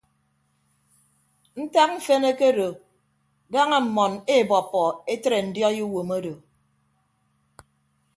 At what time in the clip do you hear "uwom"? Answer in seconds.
5.87-6.09